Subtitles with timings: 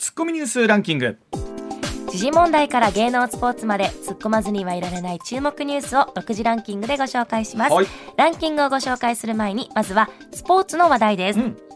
[0.00, 1.18] ツッコミニュースランキング。
[2.10, 7.86] 時事問題から芸能スポーツまで突っ込まずにはいられない注目ニュースを6時ランキングでご紹介します、はい。
[8.16, 11.69] ランキングをご紹介する前にまずはスポーツの話題です、うん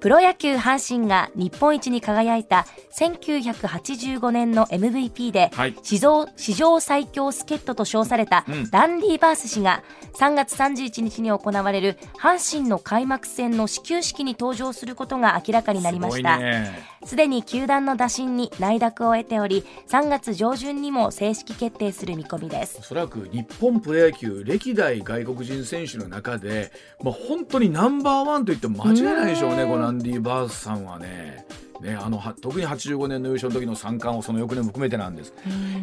[0.00, 2.66] プロ野球阪神が日本一に輝いた
[2.98, 5.76] 1985年の MVP で、はい。
[5.82, 8.70] 史上史上最強助っ人と称されたうん。
[8.70, 9.82] ランディ・バース氏が
[10.14, 16.36] 3月31日に行われる阪神の開幕戦の始球式に登場することが明らかになりました。
[16.36, 17.28] すごいね。
[17.28, 22.78] に球団の打診に内諾を得ており3月上旬にも正式決定する見込みです。
[22.80, 31.46] おそらく日本プロ野球歴代外国人選手の中で、まあ、本当にナンバーワンと言っても間違いないでしょうね、このアンディ・バースさんはね。
[31.80, 35.32] ね、あのは特に85年の優勝の時の三冠をその翌年も含めてなんです。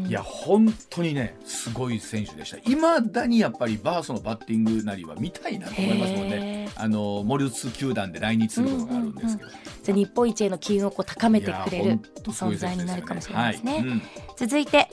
[0.07, 2.71] いや本当にねすごい選手でした。
[2.71, 6.70] いまだにやっぱりバースのバッティングなりは見たいなと思いますもんね。
[6.75, 9.49] あのモルツ球団で来日することがあるんですけど。
[9.49, 13.71] じゃあ日本一への機運をこう高めてくれる存在になるかもしれないですね。
[13.73, 14.02] はいうん
[14.38, 14.88] 続いて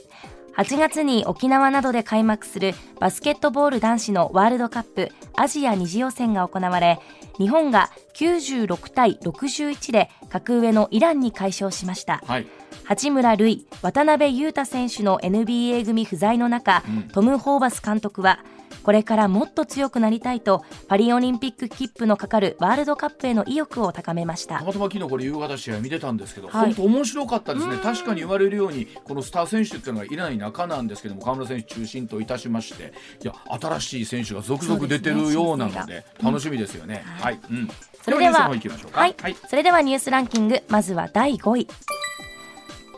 [0.57, 7.01] 8月に沖縄などで開幕するバスケットボール男子のワールドカップアジア二次予選が行われ
[7.39, 12.23] 日本が96対61で格上のイランに快勝しました。
[12.27, 12.47] はい。
[12.85, 18.41] 八村塁、渡辺裕太選手の NBA 組不在の中、うんトム・ホーバス監督は、
[18.85, 24.65] これからもっと強くなりたいと、パリオリンピック切符のかかるワールドカップへの意欲を高めましたた。
[24.65, 37.03] またま昨日これ夕方試合見てたんですけど、はい本当面白かったですね、確かに言われるように、このスター選手っていうのがいない中なんですけども、河村選手中心といたしまして、いや、新しい選手が続々出てるようなのでで、楽しみですよね。
[37.05, 37.69] はい、うん。
[38.03, 39.01] それではニュースの方行きましょうか。
[39.01, 39.17] はい、
[39.49, 41.69] それではニュースランキング、まずは第5位。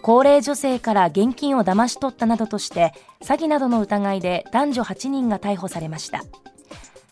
[0.06, 6.22] 高齢女性から現金を騙し取ったなどとして、詐欺などの疑いで男女8人が逮捕されました。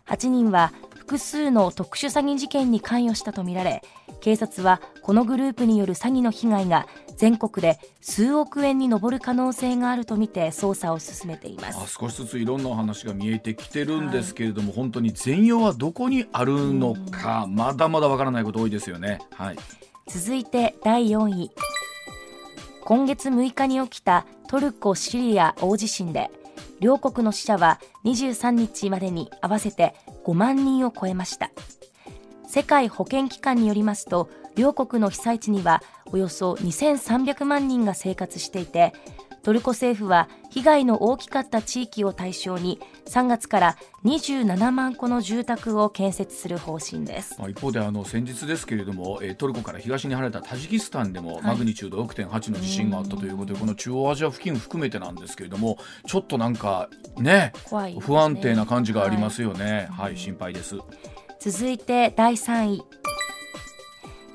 [0.06, 3.82] 8人は複数の特殊詐欺事件に関与したとみられ、
[4.20, 6.86] 警察はこのグループによる詐欺の被害が
[7.16, 11.78] 全国で数億円に上る可能性があるとみて捜査を進めています。
[11.80, 19.18] あ少しずついろんなお話が見えてきてるんですけれども、本当に全容はどこにあるのか、まだまだわからないこと多いですよね。
[19.32, 19.56] はい。
[20.06, 21.50] 続いて第4位
[22.84, 26.30] 今月6日に起きたトルコ・シリア大地震で
[26.80, 31.50] 両国の死者は23日までに合わせて5万人を超えました。
[32.46, 38.92] 世界保健機関によりますと両国の被災地にはおよそ2300万人が生活していて
[39.44, 47.36] トルコ政府は被害の大きかった地域を対象に3月から27万戸の住宅を建設する方針です。
[47.38, 51.42] まあ、一方であの先日ですけれども、えートルコから東に離れたタジキスタンでもい。
[51.42, 56.88] マグニチュード6.8の地震があったということで、この中央アジア付近含めてなんですけれどもちょっとなんか
[57.18, 57.52] ねね。
[58.00, 59.88] 不安定な感じがありますよね。
[59.90, 60.76] はい、心配です。
[61.40, 62.82] 続いて第3位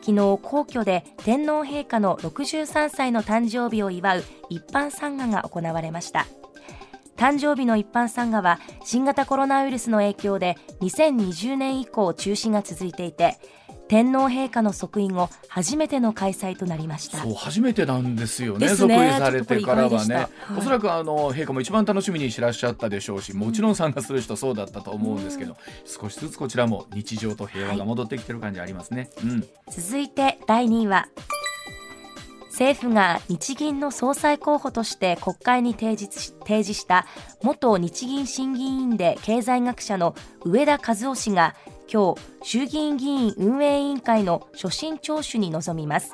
[0.09, 6.25] 昨日皇居で天皇陛下の63歳の誕生日を祝う一般参賀が行われました。
[7.15, 13.37] 誕生日の一般参賀は新型コロナウイルスの影響で2020年以降中止が続いていて
[13.89, 17.17] 天皇陛下の即位後初めての開催となりました。
[17.17, 18.75] そう初めてなんですよねね。
[18.75, 20.29] 即位されてからはね、はい。
[20.59, 29.43] おそらくあの陛下も一番楽しみにしてらっしゃったでしょうしもちろん参加する人そうだったと思うんですけど、少しずつこちらも日常と平和が戻ってきてる感じありますね、うん。
[29.69, 31.07] 続いて第2位は
[32.49, 37.07] 政府が日銀の総裁候補として国会に提示し提示した
[37.41, 40.13] 元日銀審議員で経済学者の
[40.43, 41.55] 上田和夫氏が
[41.91, 46.13] 今日衆議院議員運営委員会の所信聴取に臨みます。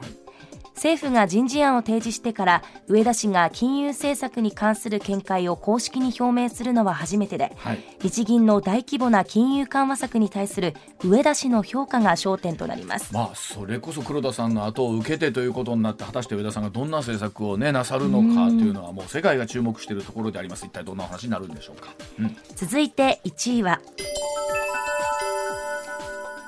[0.75, 7.83] 政府が人事案を提示してから上田氏が金融政策に関する見解を公式に表明するのは初めてではい。
[8.01, 13.13] 日銀の大規模な金融緩和策に対する上田氏の評価が焦点となります。
[13.13, 20.65] まあそれこそ黒田さんの後を受けてということになって果たして上田さんがどんな政策をねなさるのかというのはもう世界が注目しているところであります。
[20.65, 22.35] 一体どんなお話になるんでしょうか、うん。
[22.55, 23.79] 続いて1位は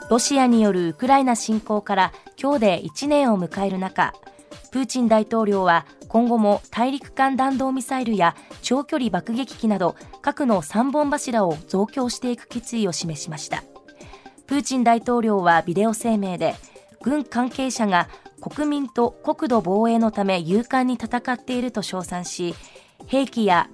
[0.09, 4.13] ロシアによるウクライナ侵攻から今日で1年を迎える中
[4.71, 13.63] プーチン大統領は今後も大陸間弾道ミサイルや長距離爆撃機など核の3本柱を増強していく決意を示しました。
[14.45, 16.55] プーチン大統領はビデオ声明で
[17.01, 18.07] 軍関係者が
[18.39, 22.55] 国民と国土防衛のため勇敢に戦っていると称賛し
[23.07, 23.69] 兵器や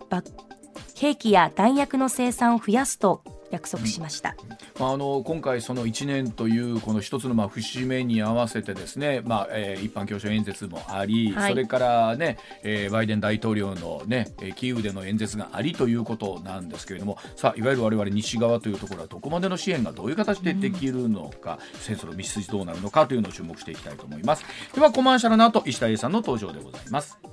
[0.95, 4.35] 兵器や弾薬の生産を増やすと約束しました、
[4.79, 24.43] ままあ、あの今回、その1年というこの一つのまあ節目に合わせてですね、まあえー、一般教書演説もあり、はい、それからね、えー、バイデン大統領の、ね、キーウでの演説がありということなんですけれどもさあいわゆる我々西側というところはどこまでの支援がどういう形でできるのか、うん、戦争の道筋どうなるのかというのを注目していきたいと思います。
[24.73, 27.32] ではコマーシャルの後石田英さんの登場でございます。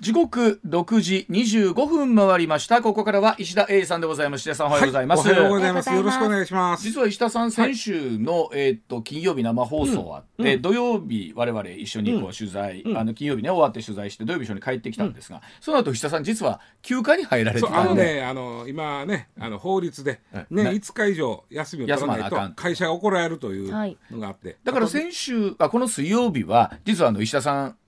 [0.00, 2.82] 時刻6時25分回りました。
[2.82, 4.42] ここからは石田英さんでございます。
[4.42, 5.92] 石田さんおはようございます、はい、おはようございます。
[5.92, 6.84] よろしくお願いします。
[6.84, 23.72] 実は石田さん先週の、はい、えー、っと金曜日生放送あって、うん、土曜日我々一緒にこう取材、うん、あの金曜日ね終わって取材して土曜日一緒に帰ってきたんですが、うん、その後石田さん実は休暇に入られてたあのねあの今ねあの法律で年、ね、5日以上休みを取らないと会社が怒られるという
[24.12, 27.76] のがあって、だから先週あこの水曜日は実はあの石田さん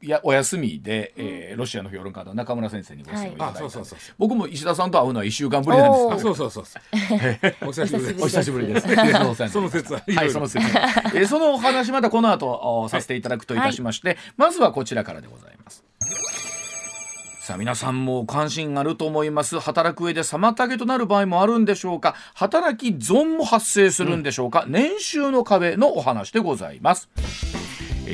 [0.00, 3.86] やお休みで、えー、ロシアの評論家の中村先生にご質問いただいた、はい、
[4.16, 6.22] 僕も石田さんと会うのは1週間ぶりなんです。
[6.22, 6.64] そうそうそう
[7.66, 8.22] お久しぶりです。
[8.22, 8.86] お久しぶりです。
[9.50, 10.82] その説ははいその説は、
[11.14, 15.84] えー、そのお話またこの後させていただくといたしまして、はい、まずはこちらからでございます。
[17.40, 19.58] さあ皆さんも関心があると思います。
[19.58, 22.14] 働く上で妨げとなる場合もあるんでしょうか。
[22.34, 27.08] 働き損も発生するんでしょうか、うん、年収の壁のお話でございます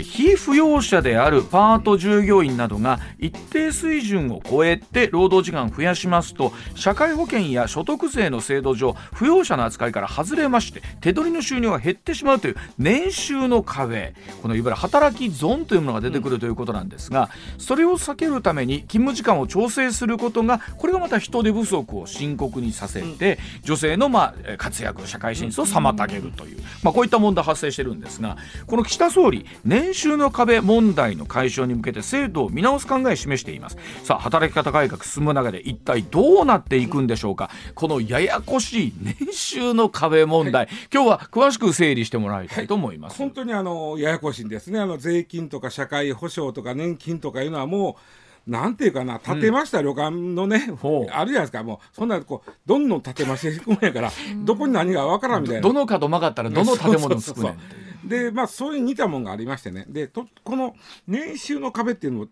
[0.03, 33.77] 非扶養者であるパート従業員などが一定水準を超えて労働時間を増やしますと社会保険や所得税の制度上扶養者の扱いから外れまして手取りの収入が減ってしまうという年収の壁このいわゆる働き損というものが出てくるということなんですがそれを避けるために勤務時間を調整することがこれがまた人手不足を深刻にさせて女性のまあ活躍社会進出を妨げるというまあこういった問題発生してるんですがこの岸田総理年年収の壁問題の解消に向けて制度を見直す考えを示しています。
[34.03, 37.51] さあ働き方改革進む中で一体どうなっていくんでしょうか。
[37.77, 44.81] このややこしい年収の壁問題、はい、今日は詳しく整理してもらいたいと思います、はい、本当にあのややこしいんですね。
[44.81, 50.73] あの税金とか社会保障とか年金とかいうのはもうなんていうかな、建てました旅館のね、う。
[50.73, 54.13] ん、あるじゃないですか、もう、そんな、こう、どんどん建てましていくもんやから、
[54.45, 55.63] どこに何が分からんみたいな。
[55.63, 57.49] どの角曲がったら、どの建物作る
[58.07, 59.85] でまあそれに似たものがありましてね。
[59.89, 60.75] でとこの
[61.07, 62.29] 年収の壁っていうのも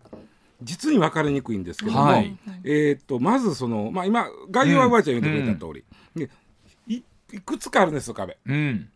[0.61, 5.83] 実に分かりにくいんですけども、はい、えー、っとまずその、まあ、今概要はばあちゃん言ってくれた通り、
[6.15, 6.29] うん、で
[6.87, 8.89] いいくつかあるんですよ壁、うん、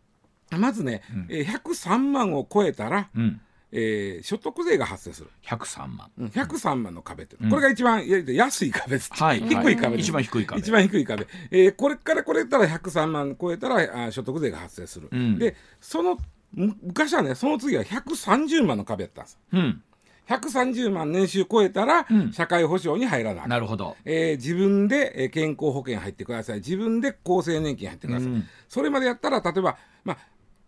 [0.58, 3.40] まずね、うん、えー、103万を超えたら、うん。
[3.72, 5.30] えー、所得税が発生する。
[5.46, 10.60] 103万、うん、103万の壁って、うん、これが一番安い壁です、はい、低い壁、はい、一番低い壁。
[10.60, 16.18] 一番低い壁、えー、これからこれたら103万超えたらあ所得税が発生する、うん、でその
[16.52, 19.82] 昔はねその次は130万の壁やったんです、うん、
[20.28, 26.56] 130万年収超えたら、社会保障に入らない、なるほど、えー、自分で健康保険入ってください。
[26.56, 30.18] 自分で厚生年金入ってください、うん、それまでやったら例えばまあ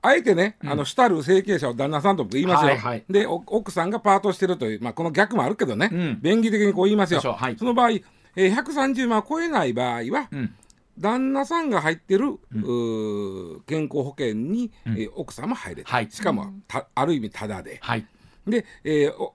[0.05, 2.71] あえてね、うん、あの、主たる整形者を旦那さんと言いますよ。
[2.71, 7.21] はいはい、で、奥さんがパートしてるという、まあ、この逆もあるけどね、うん、便宜的にこう言いますよ。
[7.21, 10.55] はい、その場合、えー、130万超えない場合は、うん、
[10.99, 16.53] 旦那さんが入ってる、うん、健康保険に、うん、えー、奥さんも入れる、はい、しかも
[16.95, 18.07] ある意味ただで、はい、
[18.47, 19.31] で、えー、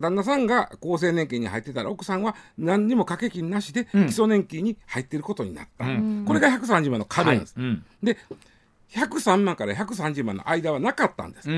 [0.00, 8.16] 旦那さんが厚生年金に入ってたら奥さんは何にも掛け金なしで基礎年金に入ってることになった、うん、これが130万の壁なんです、はい、で
[8.92, 11.48] 103万から130万の間はなかったんです、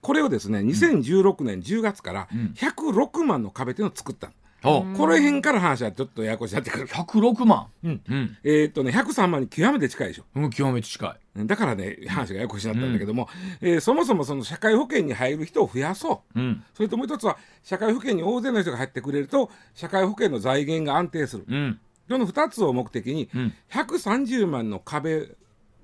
[0.00, 4.30] これをですね2016年10月から106万の壁というのを作った
[4.62, 6.88] この辺から話はちょっとややこしになってくる。
[6.88, 8.00] 106万、うん。
[8.08, 10.24] うん、えー、っとね103万に極めて近いでしょ。
[10.34, 11.46] うん、極めて近い。
[11.46, 13.28] だからね話がややこしになったんだけども、
[13.62, 25.28] うん、えー、そもそもその社会保険に入る人を増やそう、うん、それともう一つは社会保険に大勢の人が入ってくれると社会保険の財源が安定する、うん、その2つを目的に、うん、130万の壁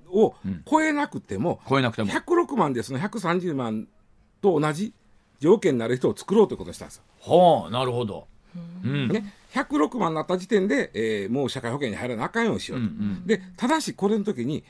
[0.09, 0.35] を
[0.69, 2.11] 超えなくても,、超えなくても。
[2.11, 3.87] 106万でその130万
[4.41, 4.93] と同じ
[5.39, 7.03] 条件になる人を作ろうということをしたんですよ。
[7.21, 8.27] はあなるほど。
[8.83, 12.93] うん、ね、106万になった時点で、えー、もう社会保険に入らなあかんようにしようと、うんう
[13.23, 14.63] ん、でただしこれの時に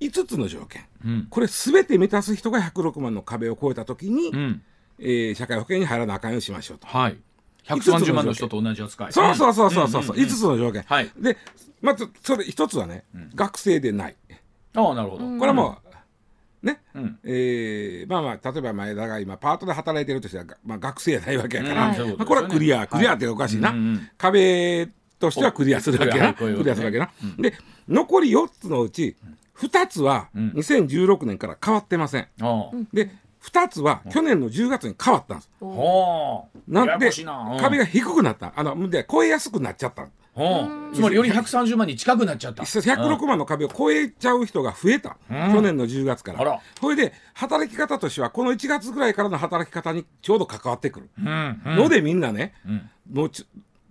[0.00, 4.62] 5つの条件、うん、これすべて満たす人が106万の壁を超えた時に、うん、
[5.00, 6.86] えー、社会保険に入らなあかんようにしましょうと。
[6.86, 7.18] はい。
[7.64, 9.12] 130万の人と同じ扱い。
[9.12, 10.04] そうそうそうそうそう、う。
[10.04, 11.36] んうん、5つの条件、はい、で
[11.82, 14.16] まずそれ1つはね、うん、学生でない。
[14.74, 15.24] ああなるほど。
[15.24, 15.87] これはもう
[16.62, 23.78] ね、うん、えー、まあまあ例えば前田が今パートで働いてるとしては、まあ、学生やないわけやから、うんまあ、これはクリア、クリアっておかしいな、はい、
[24.16, 24.88] 壁
[25.18, 26.34] としてはクリアするわけな。
[26.34, 27.54] クリアするわけな、うん、で
[27.88, 29.16] 残り4つのうち
[29.58, 32.28] 2つは2016年から変わってません、
[32.92, 33.10] で
[33.42, 35.50] 2つは去年の10月に変わったんです、
[36.68, 37.10] なんで
[37.60, 38.52] 壁が低くなった。
[38.54, 40.08] あので超えやすくなっちゃった
[40.94, 42.62] つまりより130万に近くなっちゃった。
[42.62, 46.60] 106万の壁を超えちゃう人が増えた、去年の10月から。
[46.80, 52.54] それで働き方としてはこの1月ぐらいからの働き方にちょうど関わってくる、のでみんなね、
[53.12, 53.30] もう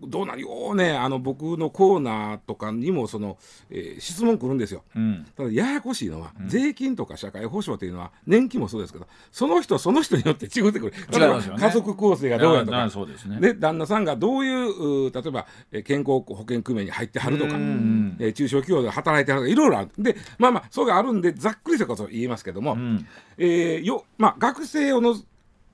[0.02, 3.38] どうなるよねあの僕のコーナーとかにもその、
[3.70, 10.94] えー、質問来るんですよ、うん、ただややこしいのは、うん、税金とか社会保障というのは年金もそうですけどその人その人によって違ってくる。
[11.12, 12.90] 例えば、家族構成がどうやとか。
[12.90, 19.90] そうです、ね、で旦那さんがどういう例えば、えー、健康保険組合に入ってはるとか、えー、中小企業で働いてはるとかいろいろある。
[19.98, 25.16] でまあまあそうがあるんでざっくりしたこと言いますけども、うん、えー、よまあ、学生をの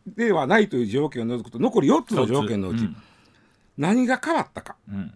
[0.08, 2.89] ではないという条件を除くと残り4つの条件のうち、
[3.77, 5.13] 何が変わったか、うん、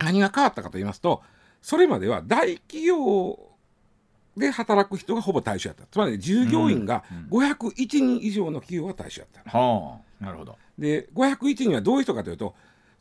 [0.00, 1.22] 何が変わったかと言いますと
[1.62, 3.38] それまでは大企業
[4.36, 5.84] で働く人がほぼ対象やった。
[5.86, 10.58] つまり従業員が501人以上の企業が対象やった、うんはあ、なるほど。
[10.78, 12.54] で501人はどういう人かというと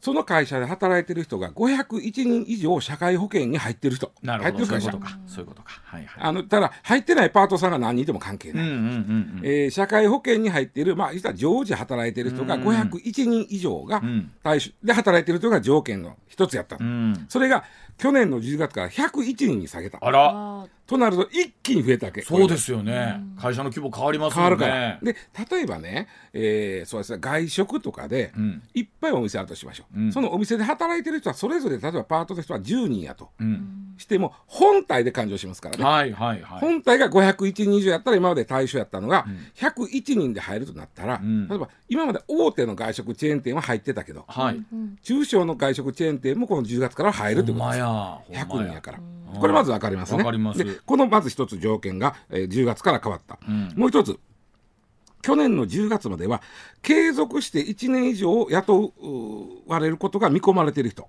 [0.03, 4.11] その会社で働いてる人が501人以上社会保険に入ってる人。
[4.21, 4.65] なるほど。
[4.65, 5.17] そういうことか。
[5.27, 8.67] そういうことか、はいはい、あのただ入ってないパートさんが何人でも関係ない、
[9.43, 14.01] え社会保険に入っているまあ実は常時働いてる人が501人以上が
[14.43, 16.77] 対象、で働いてる人が条件の一つやった、
[17.29, 17.63] それが
[17.97, 19.99] 去年の10月から101人に下げた。
[20.01, 24.43] あらとなると一気に増えたわけそうですよね、会社の規模変わりますよね。
[24.43, 24.99] 変わるから。
[25.01, 25.15] で
[25.57, 28.31] 例えばね、えー、そうですね外食とかで、
[28.73, 44.63] いっぱいお店あるとしましょう、うん、そのお店で働いてる人はそれぞれ例えばパートの人は10人やと、うん、しても本体で勘定しますからね、はいはいはい、本体が501人以上やったら今まで対象やったのが、うん、101人で入るとなったら、例えば今まで大手の外食チェーン店は入ってたけど、はい、
[45.03, 47.79] 中小の外食チェーン店もこの10月から入るってことです。
[47.79, 48.99] 100人やから。
[49.39, 50.23] これまず分かりますね。
[50.63, 53.39] でこのまず一つ条件が、えー、10月から変わった。
[53.47, 54.19] うん、もう一つ。
[55.21, 56.41] 去年の10月までは
[56.81, 58.93] 継続して1年以上雇
[59.67, 61.07] われることが見込まれている人。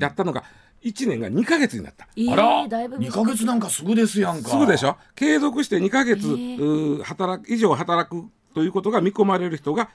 [0.00, 0.44] やったのが
[0.82, 2.04] 1年が2か月になった。
[2.06, 4.48] あら2か月なんかすぐですやんか。
[4.48, 4.96] すぐでしょ？
[5.14, 9.90] 継続して2か月、えー、働以上働くということが見込まれる人が、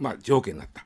[0.00, 0.84] まあ、条件になった。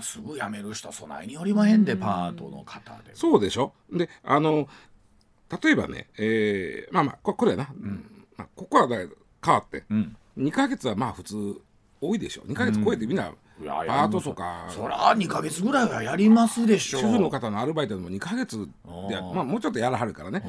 [0.00, 3.74] すぐ辞める人備えによりまへんでパートの方でそうでしょ？
[3.92, 4.66] であの
[5.62, 8.26] 例えばね、えー、まあまあここれやな、うん。
[8.36, 8.96] まあ、ここはだ
[9.44, 11.60] 変わって、うん、2か月はまあ普通
[12.00, 12.42] 多いでしょ。
[12.42, 13.32] 2か月超えてみんな、
[13.64, 14.66] パートとか。
[14.68, 16.98] そら2か月ぐらいはやりますでしょ。
[16.98, 18.66] 主婦の方のアルバイトでも2か月
[19.08, 20.40] で、まあ、もうちょっとやらはるからね。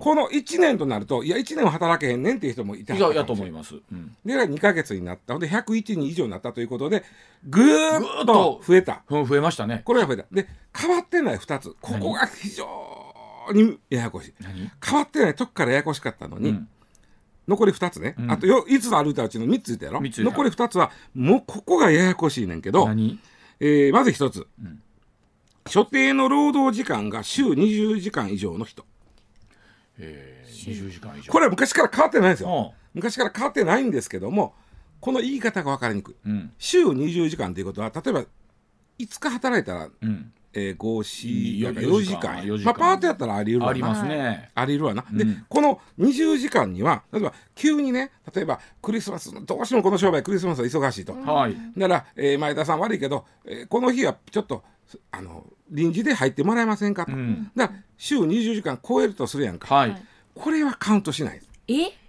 [0.00, 2.94] この1年となるといや1年は働けへんねんっていう人もいた。
[2.94, 5.34] はやと思います、うん、で2か月になった。
[5.34, 7.04] ので101人以上になったということで
[7.48, 8.60] ぐーっと。
[8.62, 9.02] 増えた。
[9.08, 9.82] 増えましたね。
[9.84, 10.24] これが増えた。
[10.30, 10.46] で
[10.76, 11.74] 変わってない2つ。
[11.80, 12.66] ここが非常
[13.52, 14.34] にややこしい。
[14.84, 15.34] 変わってない。
[15.34, 16.68] とこからややこしかったのに、うん。
[17.48, 20.00] 残り2つね、うん、あとよ5つ歩いたうちの3ついたやろ？
[20.00, 22.88] 残り2つはもうここがややこしいねんけど、
[23.58, 24.80] えー、まず1つ、うん、
[25.66, 28.86] 所定の労働時間が週20時間以上の人、
[29.98, 31.32] えー、20時間以上。
[31.32, 32.74] これは昔から変わってないんですよ。
[32.94, 34.54] 昔から変わってないんですけども
[35.00, 38.26] この言い方が分かりにくい、うん、週20時間ということは例えば5
[39.18, 42.42] 日働いたら、うんえー、5、4、4時間。
[42.42, 43.70] 時間まあ、パートやったらあり得るわな。
[43.70, 44.50] ありますね。
[44.54, 45.04] あり得るわな。
[45.10, 51.14] うん、で、この20時間には、例えば、急にね、例えば、クリスマス、どうしてもこの商売、クリスマスは忙しいと。
[51.14, 51.56] はい。
[51.76, 54.62] だから、えー、前田さん悪いけど、えー、この日はちょっと、
[55.10, 57.12] あの、臨時で入ってもらえませんかと。
[57.12, 59.74] うん、だから、週20時間超えるとするやんか。
[59.74, 60.02] はい。
[60.34, 61.40] これはカウントしない。
[61.68, 62.01] え？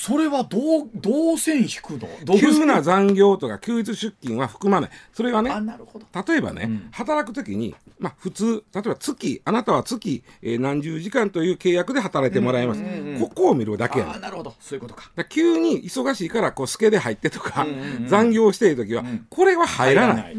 [0.00, 2.38] それはどう、どう線引くの？
[2.38, 4.90] 急な残業とか休日出勤は含まない。
[5.12, 12.82] それはね、例えばね、うん、働くときに、まあ普通、例えば月、あなたは月、えー、何十時間という契約で働いてもらいます。
[13.18, 14.54] ここを見るだけやなるほど。
[14.60, 15.10] そういうことか。
[15.16, 17.66] か急に忙しいから、こう、スケで入ってとか、
[18.06, 20.36] 残業しているときは、これは入らない。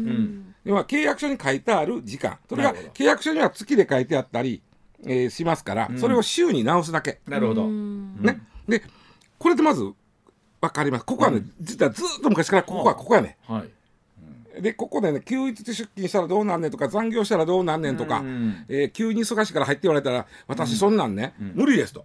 [0.64, 2.38] 要は契約書に書いてある時間。
[2.48, 4.62] それが契約書には月で書いてあったり、
[5.04, 7.20] えー、しますから、それを週に直すだけ。
[7.28, 7.68] なるほど。
[7.68, 8.40] ね。
[8.66, 8.82] で、
[9.40, 9.82] これでまず
[10.60, 11.04] 分かります。
[11.06, 13.64] ここはね、うん、実はずっと昔からここはここやね、は
[14.58, 22.04] い、でここでね休日出勤したらどうなんねんとか残業したらどうなんねんとか、うん、えー、急に忙しいから入って言われたら私そんなんね、うん、無理ですと、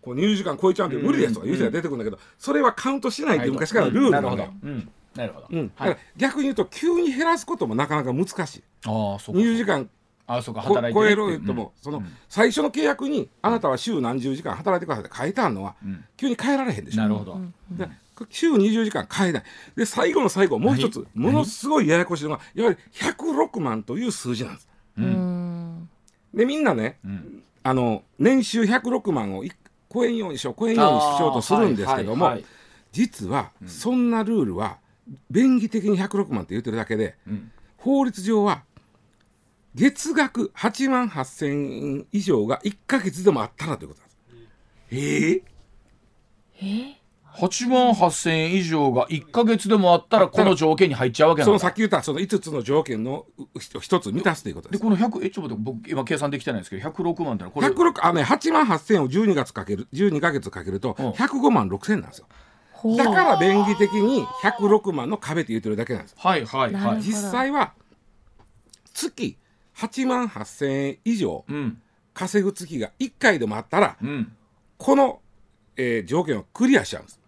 [0.00, 4.52] こう入時間超えちゃうんで無理ですとか言う人が出てくるんだけど、それはカウントしないって昔からルールなのよ。
[5.16, 5.72] なるほど、うん、
[6.16, 8.62] 逆に言うと急に減らすこともなかなか難しい。
[8.84, 9.88] ああそう20時間
[10.26, 15.76] あそうかこ働いてね超えろ言っても、その最初の契約にあなたは週何十時間働いてくださいって書いてあるのは、
[16.16, 17.02] 急に変えられへんでしょ。
[17.02, 17.40] なるほど、
[17.70, 17.88] で
[18.30, 19.42] 週20時間変えない。
[19.76, 24.68] で最後の最後もう一つものすごいややこしいのがいわゆる106万という数字なんです。
[24.98, 25.88] うん。
[26.34, 26.98] でみんなね、
[27.62, 29.52] あの年収106万をい
[29.92, 32.42] 超えんようにしよう超えんようにしようとするんですけども、あーはいはい。
[32.42, 32.56] はい
[32.92, 34.78] 実はそんなルールは
[35.30, 37.52] 便宜的に106万って言ってるだけで、ん。
[37.76, 38.62] 法律上は
[39.76, 44.22] 月額8万8,000円以上が1か月でもあったらということなんです。
[44.90, 45.42] え
[46.62, 46.96] え
[47.38, 54.72] ？8万8000円以上が1か月でもあったらこの条件に入っちゃうわけなそんだのさっき言ったその5つの条件のうひ一つ満たすということで。
[54.72, 57.66] ですこの100えちょっと待って僕今計算できてないんですけど106万ってのはこれ。
[57.66, 61.10] 106あのね8万8千を12月かける12か月かけるとうん。
[61.10, 62.26] 105万6千なんですよ。
[62.72, 62.96] ほう。
[62.96, 66.14] だから便宜的に106万の壁って言ってるだけなんです。
[66.16, 67.02] はいはいはい。
[67.02, 67.74] 実際は
[68.94, 69.36] 月
[69.76, 71.78] 8万8千円以上うん。
[72.14, 74.32] 稼ぐ月が1回でもあったらうん。
[74.78, 75.20] この、
[75.76, 77.20] えー条件をクリアしちゃうんです。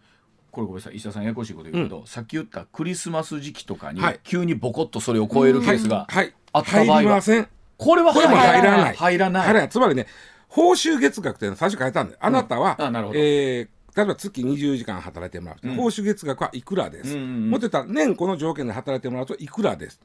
[0.50, 0.97] これごめんなさい。
[0.97, 4.21] 石田さんややこしいこと言うけど、さっき言ったクリスマス時期とかにはい。
[4.25, 7.49] 急にボコッとそれを超えるケースがはい、あった場合は入りません。
[7.76, 8.95] これは入らない。
[8.97, 9.45] 入らない。
[9.45, 9.69] 入らない。
[9.69, 10.07] つまりね、
[10.49, 13.19] 報酬月額っていうのは最初書いたんで、あなたは、あなるほど。
[13.19, 17.50] えー例えば月20時間働いてもらう、報酬月額はいくらです、うんうんうん。
[17.50, 20.05] もっと言ったら年この条件で働いてもらうといくらです、と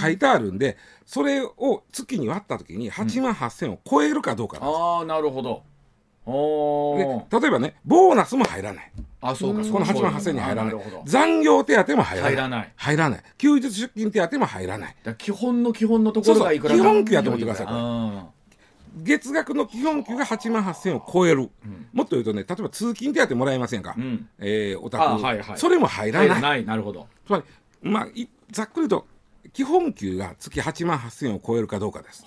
[0.00, 5.62] 書いてあるんでそれを月に割った時に8万8000を超えるかどうかなんです、ああなるほど。
[6.26, 8.90] で例えばねボーナスも入らない。
[9.20, 10.66] あそうかこのか8万8000に入らない。
[10.68, 11.02] あるほど。
[11.04, 12.32] 残業手当も入らない。
[12.32, 12.72] 入らない。
[12.76, 13.22] 入らない。
[13.36, 14.88] 休日出勤手当も入らない。
[14.88, 16.94] だから基本の基本のところがいくらかそうそう。
[16.94, 17.78] 基本給やと思ってくださいこれ。
[17.78, 18.26] あ
[18.96, 21.50] 月額の基本給が8万8000を超える、
[21.92, 24.28] もっと言うとね例えば通勤手当もらえませんか、うん。
[24.38, 25.58] えーお宅、あはいはい。
[25.58, 26.42] それも入ーらない。
[26.42, 26.64] ない。
[26.64, 27.08] なるほど。
[27.26, 27.44] つまり、
[27.82, 29.06] まあ、いざっくりと
[29.52, 32.24] 基本給が月8万8000を超えるかどうかです。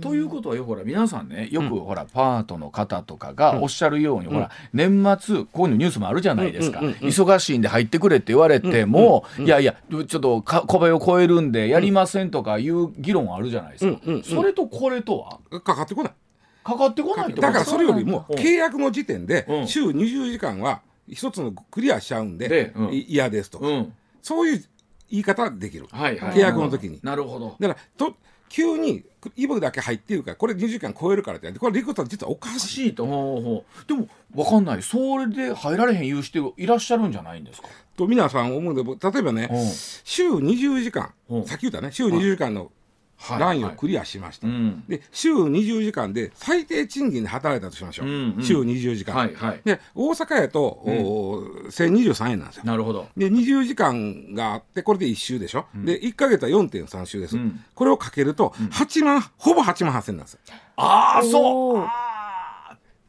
[0.00, 7.08] ということはよほら皆さんねよくほらパートの方とかがおっしゃるように、ほら年末こういうのニュースもあるじゃないですか、うんうんうんうん。
[7.08, 14.22] 忙しいんで入ってくれって言われても、いやいやちょっとか小林を超えるんでやりませんとかいう議論あるじゃないですか、うんうんうん。
[14.24, 15.18] それとこれと
[15.50, 15.60] は？
[15.60, 16.12] かかってこない。
[16.62, 18.36] かかってこないだからそれよりもうん。
[18.36, 19.68] 契約の時点でうん。
[19.68, 23.30] 週20時間は一つのクリアしちゃうんででうん。
[23.30, 23.58] ですと。
[23.58, 23.92] か、うん。
[24.22, 24.64] そういう
[25.14, 25.86] 言い方はできる。
[25.90, 26.36] はいはい。
[26.36, 26.98] 契約の時に。
[27.02, 27.56] なるほど。
[27.60, 28.16] だからと
[28.48, 29.04] 急に
[29.36, 32.94] イブだけ入ってるからこれ20時間超えるからってこれ理屈は実はおかしい。
[32.94, 33.06] と。
[33.06, 34.82] ほうでも分かんない。
[34.82, 37.68] それで入られへん言う人いらっしゃるんじゃないんですか？
[37.96, 39.66] と皆さん思うんで例えばね、うん。
[40.04, 41.44] 週20時間、うん。
[41.46, 42.70] さっき言ったね週20時間のはい
[43.38, 50.94] ラインをクリアしました、はいはい、で週20時間で最低賃金で働いたとしましょう、うんうん、週20時間、はいはい、で大阪やと、うん、
[51.68, 52.64] 1023円なんですよ。
[52.64, 53.08] なるほど。
[53.16, 60.40] で20時間があってこれで1週でしょ、うん、で1か月は4.3週です、うん、これをかけると8万、ほぼ8万8千なんですよ。
[60.76, 61.86] ああそう。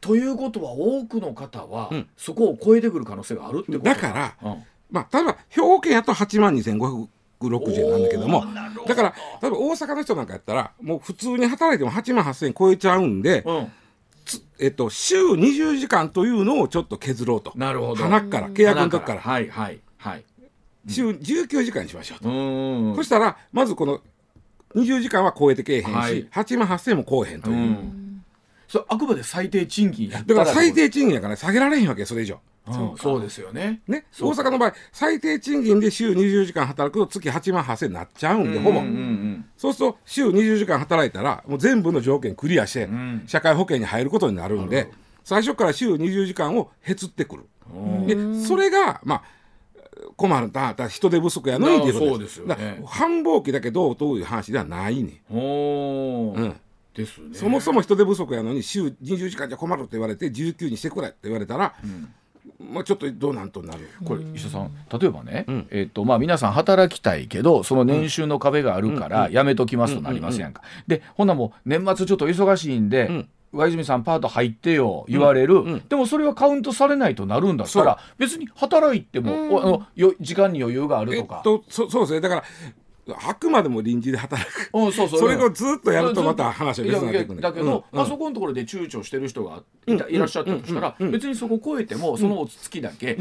[0.00, 4.56] ということは多くの方は、そこを超えてくる可能性があるってことだから、
[4.88, 7.08] まあ、例えば兵庫県やと8万2500
[7.40, 8.44] 60なんだけども。
[8.86, 13.72] だから例えば大阪の人なんかやったらもう普通に働いても8万8,000円超えちゃうんで、うん。
[14.58, 17.52] えっと、週20時間というのをちょっと削ろうと。
[17.54, 18.02] なるほど。
[18.02, 19.20] 花から契約の時から。
[19.20, 20.24] はいはいはい、
[20.88, 22.96] 週19時間にしましょうと。
[22.96, 24.00] そしたらまずこの
[24.74, 27.72] 20時間は超えてけえへんし、はい、8万8,000円も超えへんという。
[27.72, 27.76] う
[28.68, 32.40] それあくまで最低賃金だから最低賃金やから、下げられへんわけそれ以上。
[32.66, 33.80] ことうんそうですよね。
[33.86, 43.24] ね、そう大阪の場合最低賃金で週20時間働くと月8万8000円になっちゃうんで、ほぼうんうんそうすると週20時間働いたらもう全部の条件クリアして、ん。
[43.26, 44.90] 社会保険に入ることになるんで
[45.24, 47.44] 最初から週20時間をへつってくる。
[47.72, 48.06] うん。
[48.06, 49.22] でそれがまあ
[50.16, 55.36] 困るなだ人手不足やのにっていうこと繁忙期だけどうという話ではないね、う
[56.40, 56.56] ん、
[56.94, 57.28] ですね。
[57.32, 61.74] そもそも人手不足やのに週20時間じゃ困るって言われて19にしてくれって言われたら、
[62.60, 63.88] まあちょっとどうなんとなる。
[64.04, 65.66] これ石田さん例えばね、ん。
[65.70, 70.62] えっとまあ、皆さん働きたいけどその年収の壁があるからやめときますとなりますやんか。
[70.86, 73.28] でほんならもう年末ちょっと忙しいんで、ん。
[73.52, 81.40] 上泉さんパート入ってよ言われる、でもそれはカウントされないとなるんだったら別に働いても、おあのよ時間に余裕があるえっとか。
[81.42, 82.20] とそそうですね。
[82.20, 82.44] だから
[83.14, 84.70] あくまでも臨時で働く。
[84.72, 85.20] うん、そうそう。
[85.20, 93.16] それをずっとやるとまた話は別になってくるだけど、うんあそこのところで躊躇してる人がいたいらっしゃったとしたら、別にそこ超えてもその月だけ、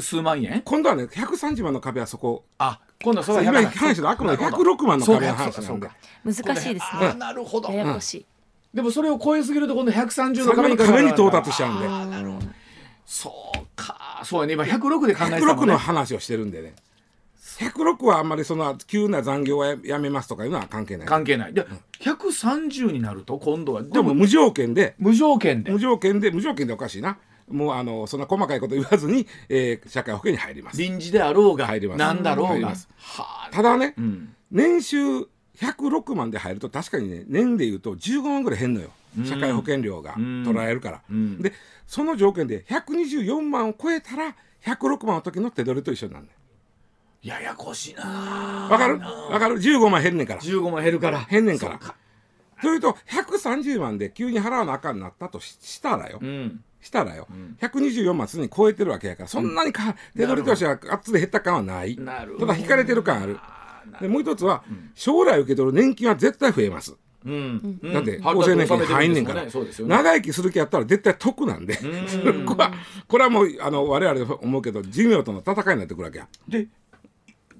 [0.00, 0.62] す数万円？
[0.64, 2.44] 今度はね130万の壁はそこ。
[2.58, 4.72] あ今度はそれは今100話してるあくまでなるほど。
[4.72, 5.52] 106万の壁の話なんで。
[5.52, 6.52] そうかそうか。
[6.52, 7.14] 難しいですね。
[7.14, 8.26] なるほど、ややこしい。
[8.74, 11.88] でもそれを超えすぎると今度130それのの壁に壁に到達しちゃうんで。
[12.16, 12.46] なるほど。
[13.06, 14.20] そうか。
[14.24, 14.54] そうやね。
[14.54, 16.74] 今106で考えてたも106の話をしてるんでね
[17.58, 21.06] 106はあんまりその急な残業はやめますとかいうのは関係ない。
[21.08, 21.52] 関係ない。
[21.52, 21.66] で、
[22.00, 24.94] 130になると今度はでも無条件で。
[24.98, 25.72] 無条件で。
[25.72, 27.18] 無条件で無条件でおかしいな。
[27.50, 30.78] もうあのそんな細かいこと言わずに、えー、社会保険に入ります。
[30.80, 31.98] 臨時であろうが入ります。
[31.98, 32.74] なんだろうが。
[33.50, 34.34] ただね、うん。
[34.52, 34.98] 年収
[35.56, 38.90] 106万で入ると確かにね年でいうと15万ぐらい減んのよ。
[39.24, 40.44] 社会保険料がうん。
[40.44, 41.42] 取られるから、うん。
[41.42, 41.52] で
[41.86, 46.32] その条件で124万を超えたら106万の時の手取りと一緒になるね
[47.22, 48.98] ややこしいなわかる？
[48.98, 50.40] わかる？15万減んねんから。
[50.40, 51.26] 15万減るから。
[51.30, 51.78] 減んねんから。
[51.80, 51.92] そう
[52.60, 56.60] というと130万で急に払わなあかんなったとししたらよ、うん。
[56.80, 57.28] したらよ、
[57.60, 61.96] 124万すでに超えてるわけやからそんなにか、手取りとしてはあっつで減った感はない。
[61.96, 62.46] なるほど。
[62.46, 63.38] ただ引かれてる感ある。
[64.00, 64.62] でもう一つは、
[64.94, 67.80] 将来受け取る年金は絶対増えます、うん。
[67.92, 69.96] だってうん厚生年金入んねんから、そうですよね。
[69.96, 72.72] 長生きする気やったら絶対得なんで、これは
[73.06, 76.28] これはもうあの我々思うけど寿命との戦いになってくるわけや。
[76.48, 76.66] で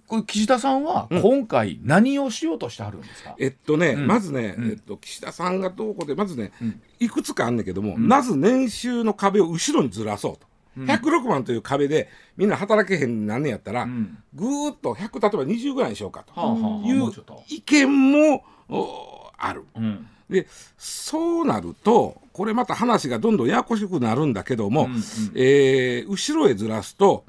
[0.09, 4.07] これ岸田さんは今回何をしようとしてあるんですか、えっとね、ん。
[4.07, 4.71] まずね、うん。
[4.71, 6.81] えっと、岸田さんがどうこうでまずね、ん。
[6.99, 10.49] いくつかあんねんけども、まず年収の壁を後ろにずらそうと。
[10.79, 14.18] 106万という壁でみんな働けへんなんねやったら、ん。
[14.35, 16.40] ぐーっと100例えば20ぐらいにしようかと。
[16.85, 17.12] いう
[17.49, 19.64] 意見もおある。
[19.77, 20.09] うん。
[20.31, 25.03] でそうなるとこれまた話がどんどんややこしくなるんだけども、うんうん。
[25.35, 27.25] えー後ろへずらすと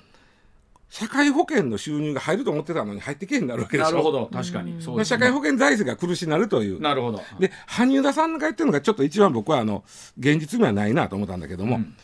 [0.89, 3.91] 社会保険の収入が入ると思ってたのに入ってけへんなるわけでしょ。
[3.91, 4.29] なるほど。
[4.33, 4.71] 確かに。
[4.71, 4.95] そうですね。
[4.95, 6.81] まあ社会保険財政が苦しになるという。
[6.81, 7.21] なるほど。
[7.39, 9.83] で羽生田さんが言ってるのがちょっと一番僕はあの
[10.17, 11.95] 現実味はないなと思ったんだけども、うん。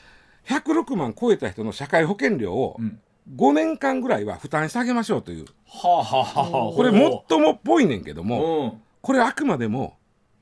[0.47, 2.99] 106万超えた人の社会保険料をん。
[3.35, 5.45] 5年間ぐらいは負担してあげましょうという。
[5.67, 8.81] はあはあはあこれもっともっぽいねんけども、うん。
[9.01, 9.97] これあくまでも、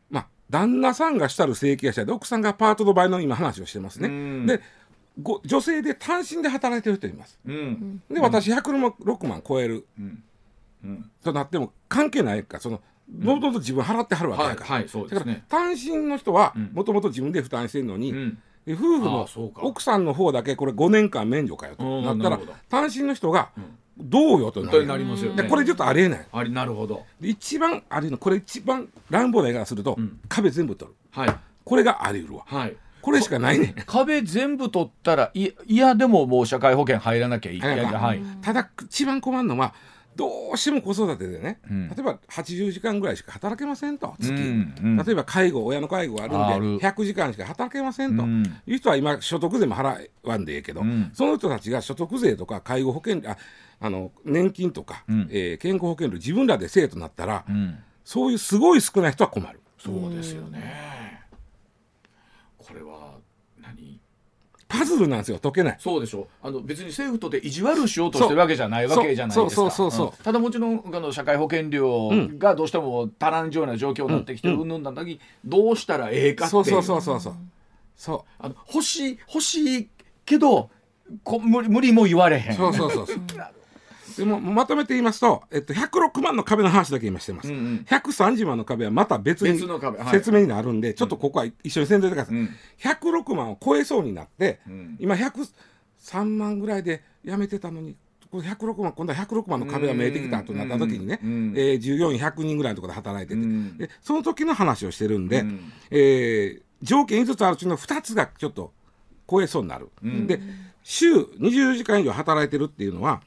[0.10, 4.10] まあ、旦那さんがしたる整形者で奥さんがパートの場合の今話をしてますね。
[4.10, 4.46] うん。
[4.46, 4.60] で
[5.22, 7.40] ご女性で単身で働いてる人います。
[7.46, 8.02] うん。
[8.10, 9.86] で私106万超える。
[10.00, 10.24] うん。
[10.84, 11.12] うん。
[11.24, 12.60] となっても関係ないか。
[12.60, 12.82] その
[13.20, 14.70] もともと自分払ってはるわけはいやから。
[14.76, 16.72] はいそうでだから単身の人はうん。
[16.74, 18.38] もともと自分で負担してるのに、うん。
[18.66, 21.84] で夫婦あの奥さんの方だけこれ5年間免除かよと。
[21.84, 23.50] うんなったらなるほど単身の人が
[23.98, 24.88] どうよとなる。
[24.88, 25.44] なりますよね。
[25.44, 26.28] でこれちょっとありえない。
[26.32, 27.06] ありなるほど。
[27.22, 30.20] で一番ありのこれ一番乱暴な言い方すると、ん。
[30.28, 30.96] 壁全部取る。
[31.12, 31.36] はい。
[31.64, 32.46] これがあり得るわ。
[32.48, 33.68] はいこれしかないね。
[33.68, 37.94] ん壁全部取ったらいいやでももう社会保険入らなきゃいけないはい。
[37.94, 38.22] はい。
[38.42, 39.74] ただ一番困るのは
[40.16, 41.90] どうしても子育てでね、うん。
[41.90, 44.16] 例えば80時間ぐらいしか働けませんと。
[44.22, 44.98] 月、うんうん。
[44.98, 46.78] 例えば介護親の介護があるあんでる。
[46.80, 48.44] 100時間しか働けませんと、うん。
[48.66, 51.10] いう人は今所得税も払わんでええけど、うん。
[51.14, 53.38] その人たちが所得税とか介護保険あ
[53.82, 55.28] あの年金とか、うん。
[55.30, 57.80] えー健康保険料自分らでせえとなったら、うん。
[58.06, 59.60] そういうすごい少ない人は困る。
[59.78, 61.13] そうですよね
[62.68, 63.16] これは
[63.62, 64.00] 何？
[64.68, 65.78] パズルなんですよ解けない。
[65.80, 66.28] そうでしょ。
[66.42, 69.56] あの別に政府とで意地悪しようとしてるわけじゃないわけじゃないですか。
[69.56, 70.10] そうそうそうそうう。
[70.10, 70.24] ん。
[70.24, 74.68] ただもちろんあの社会保険料がどうしても足らんような状況になってきてるうん。
[74.68, 74.84] ぬん。
[74.84, 74.96] なん。
[74.96, 76.64] だけどどうしたらええかっていう。
[76.64, 77.36] そうそうそうそうそう。
[77.96, 79.90] そあの欲しい欲しい
[80.26, 80.72] けど
[81.24, 82.54] こ無理無理も言われへん。
[82.54, 83.06] うそうそうそう。
[83.08, 83.18] そう。
[84.18, 87.86] でもまとめて言いますと、えっと、106万の壁の話だけ今してます、うんうん。
[87.88, 89.60] 130万の壁はまた別に
[90.12, 92.50] 説明になるんで、ちょっとここは一緒にせんといてください、うん。
[92.80, 94.98] 106万を超えそうになって、ん。
[95.00, 97.96] 今103万ぐらいでやめてたのに
[98.32, 103.78] これ106万今度は106万の壁が見えてきたとなった時にね、うんえー従業員100人ぐらいのところで働いてて、うん。
[103.78, 105.72] でその時の話をしてるんで、うん。
[105.92, 108.74] えー条件5つあるうちの2つがちょっと
[109.30, 110.28] 超えそうになる、ん。
[110.28, 110.40] で
[110.84, 113.22] 週20時間以上働いてるっていうのは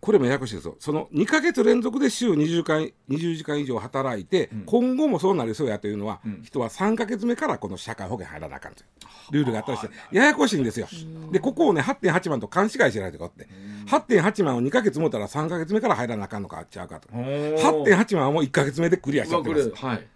[0.00, 0.76] これもややこしいですよ。
[0.78, 8.86] その2か月連続で週20時間 ,20 時間以上働いて、今後もそうなりそうやというのは、人は3か月目からこの社会保険入らなあかんという。
[9.32, 10.86] ルールがあったりしてややこしいんですよ。
[11.32, 13.48] でここをね8.8万と勘違いしてないとかって。
[13.86, 17.08] 8.8万を2か月持ったら3か月目から入らなあかんのかあっちゃうかと。
[17.08, 19.70] ー8.8万はもう1か月目でクリアしちゃってます。
[19.74, 20.06] はい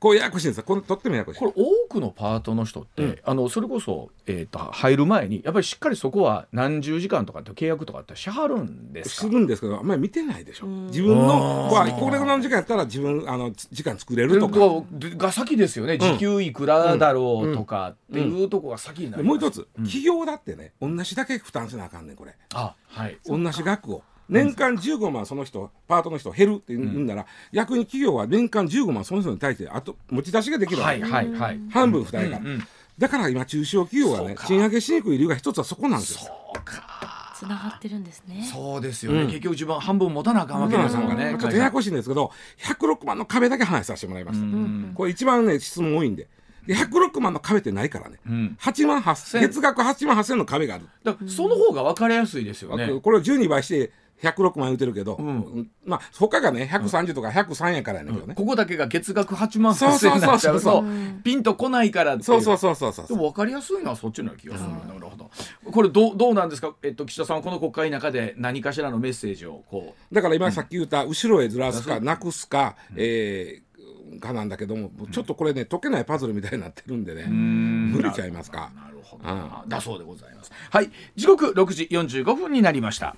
[0.00, 0.64] こうややこしいんですよ。
[0.64, 1.38] これとってもややこしい。
[1.38, 9.26] これ多くのパートの人って、あのそれこそ、えー、と入る前にやっぱりしっかりそこは何十時間とかって契約とかってしはるんですか？
[9.26, 10.66] するんですけどあんまり見てないでしょ。
[10.66, 14.58] 自分のはこれぐらいの時間やったら自分あのつ時間作れるとか。
[14.58, 14.80] が
[15.16, 22.34] が先ですよね、時給いくらだろうとかっていうとこが先になります、でもう一つ、企業だってね同じだけ負担せなあかんねんこれ。
[22.54, 23.18] あはい。
[23.26, 27.06] 同じ額を年間15万その人パートの人減るって言うん。
[27.06, 31.60] なら、逆に企業は年間15万その人に対してあと持ち出しができるわはけ、いはいはい。
[31.70, 32.62] 半分負担やから、うんうん。
[32.96, 36.20] だから今中小企業がね賃上げしにくい理由が一つはそこなんですよ。
[36.20, 37.34] そうか。
[37.34, 38.46] つながってるんですね。
[38.52, 39.26] そうですよね、うん。
[39.28, 44.92] 結局自分半分持たなあかんわけですもんねちょっとややこしいんですけど106万の壁だけ話させてもらいました、ん。
[44.94, 46.28] これ一番ね質問多いんで。
[46.66, 48.56] で106万の壁ってないからね、ん。
[48.60, 53.90] 8万8千月額8万8000の壁がある、だからその方が分かりやすいですよね、これを12倍して
[54.22, 55.70] 106万言うてるけど、うん。
[55.84, 60.84] まあ他がね130とか103やからやねんけどね、ここだけが月額8万8000円になっちゃうと
[61.24, 63.06] ピンとこないからってそうそうそうそうそう。
[63.08, 64.70] でも分かりやすいのはそっちの気がする。
[64.70, 65.30] なるほど。
[65.70, 70.14] これどうどうなんですか、えっと、岸田さんはこの国会の中で何かしらのメッセージをこう。
[70.14, 73.70] だから今さっき言った後ろへずらすか、なくすか、えー
[74.18, 77.26] かなんだけども、ちょっとこれね解けないパズルみたいになってるんでね。
[77.30, 78.70] 無理ちゃいますか。
[78.74, 79.24] なるほど、
[79.68, 80.52] だそうでございます。
[80.70, 80.90] はい。
[81.16, 83.16] 時刻6時45分になりました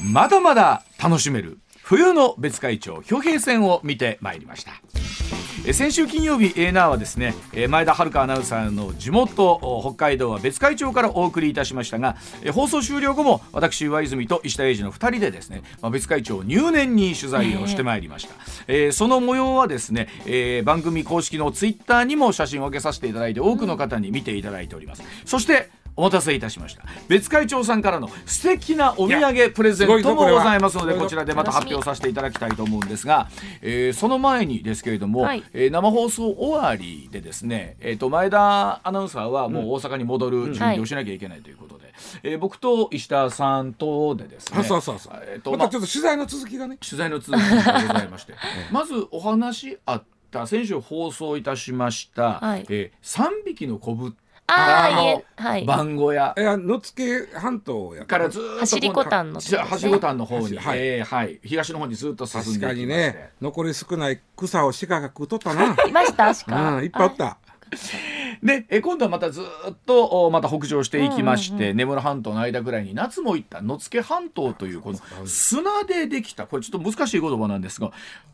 [0.00, 4.72] まだまだ楽しめる冬の別海町兵平線を見てまいりました。
[5.72, 7.34] 先週金曜日 A ナーはですね
[7.68, 12.16] 前田遥アナウンサーの地元北海道は別海町からお送りいたしましたが
[12.52, 18.34] 放送終了後も私上泉と石田英二の2人でですね別海町入念に取材をしてまいりました、
[18.66, 25.04] えー、その模様はですね、えー、番組公式のツイッターにも写真を上げさせていただいて多くの方に見ていただいております。
[25.24, 26.84] そしてお待たせいたしました。
[27.08, 33.28] 別会長さんからの素敵なお土産プレゼントもございますのでこちらでまた発表させていただきたいと思うんですが、
[33.60, 41.92] えー、その前にですけれども、はい、えー、生放送終わりでですね、えーと、前田アナウンサーはもう大阪に戻る準備をしなきゃいけないということで、
[42.24, 46.78] うん、えー、僕と石田さんとでですねそうそうそう、えーと、またちょっと取材の続きがね。
[46.78, 48.34] 取材の続きがございまして
[48.72, 54.14] まずお話あった先週放送いたしました、はい、えー、3匹の子ぶ
[54.46, 58.28] ああはい、番号屋いや野付半島やから。
[58.28, 63.30] ずっと走りこたんの、ね、走りこたんの方に、はいえーはい、東の方にずっと進んで確かにね。
[63.40, 65.74] 残り少ない草を鹿が食うとったな。
[65.88, 67.38] いました鹿、うん、いっぱいあった。
[68.42, 69.44] でえ今度はまたずっ
[69.86, 77.92] とまた北上していきまして、うんうんうん、根室半島の間ぐらいに夏も行った野付半島というこの砂でできたこれちょっと難しい言葉なんですが、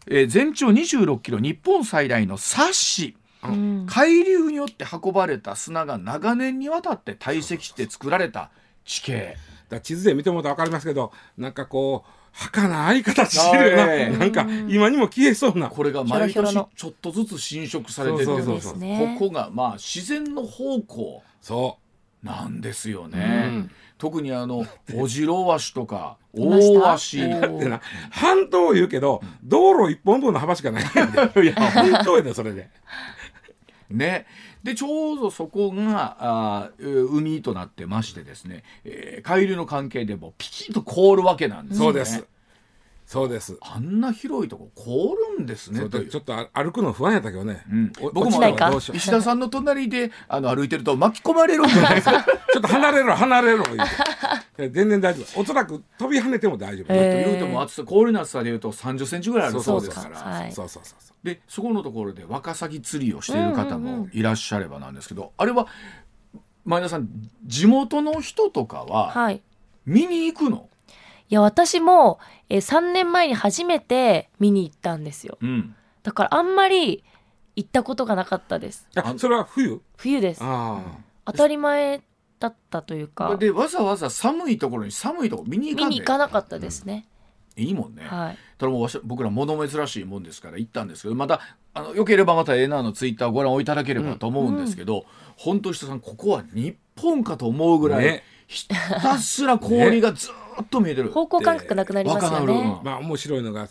[0.09, 3.17] えー、全長26キロ日本最大のサッシ
[3.87, 8.51] 海流によって運ばれた砂が長年にわたって堆積して作られた
[8.85, 9.37] 地形。
[9.69, 14.11] だ地図で見てもらったら分かりますけどなんかこう儚い形してるよな、え。
[14.11, 15.69] ー、なんか今にも消えそうな。
[15.69, 18.35] これが毎年ちょっとずつ侵食されててこ
[19.19, 22.27] こがまあ自然の方向そう。
[22.27, 23.45] なんですよね。
[23.49, 23.71] うん。
[23.97, 27.23] 特にあの オジロワシとか大ワシ。
[27.23, 30.85] ってな半島言うけど道路一本分の幅しかない
[31.43, 31.55] いや。
[31.55, 32.71] 本当やでそれで
[33.91, 34.27] ね
[34.63, 41.85] でちょうどそこがあ海となってましてですね、えー、海流の関係でもピキッと凍るわけなんですね。
[41.85, 42.27] そうです
[43.09, 43.57] そうです。
[43.63, 48.45] あんな広いとこ凍るんですねちょっと歩くの不安やったけどね、うん、僕も
[48.93, 52.23] 石田さんの隣であの歩いてると巻き込まれるんじゃないですか？
[52.53, 53.65] ちょっと離れろ離れろ
[54.59, 55.41] 全然大丈夫。
[55.41, 61.27] おそらく飛び跳ねても大丈夫、えー、というとも厚さ氷の厚さでいうと30センチぐらいあるそうですから、そうそうそう。
[61.27, 65.67] でそこのところでワカサギ釣りをしている方もいらっしゃればなんですけど、あれは
[66.67, 67.09] 前田さん
[67.47, 69.33] 地元の人とかは
[69.87, 70.69] 見に行くの、
[71.31, 77.05] いや私も、えー、3年前に初めて見に行ったんですよ、うん、だからあんまり
[77.59, 78.87] 行ったことがなかったです。
[78.95, 79.81] あそれは冬？
[79.97, 80.41] 冬です。
[80.41, 82.01] 当たり前
[82.39, 83.37] だったというか。
[83.37, 87.09] でわざわざ寒いところに寒いところ見に行か見に行かなかったですね、
[87.57, 87.65] うん。
[87.65, 91.41] いいもんね、はい、ただもう僕ら物珍しいもんですから行ったんですけどまた
[91.75, 95.05] あのよければまたえなのツイッターご覧をいただければと思うんですけど、うん、
[95.37, 100.31] 本当人さんここは日本かと思うぐらい、ね、ひたすら氷がず
[100.63, 102.81] っと見えてる、方向感覚なくなりますよね。
[102.83, 103.69] まあ面白いのが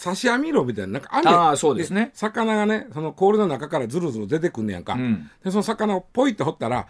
[0.00, 2.12] 刺し網炉みたいななんかああそうですね。
[2.14, 6.86] 魚がねその氷の中からずるずる出てくんねやんか、うん、でその魚をポイって掘ったら